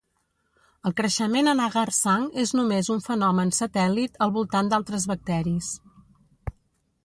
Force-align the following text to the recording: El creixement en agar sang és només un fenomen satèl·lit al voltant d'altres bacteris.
El 0.89 0.95
creixement 1.01 1.49
en 1.51 1.61
agar 1.65 1.83
sang 1.97 2.25
és 2.45 2.55
només 2.59 2.89
un 2.95 3.05
fenomen 3.09 3.53
satèl·lit 3.61 4.19
al 4.27 4.33
voltant 4.39 4.73
d'altres 4.75 5.09
bacteris. 5.15 5.73